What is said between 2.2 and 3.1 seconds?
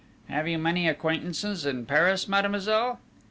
mademoiselle?"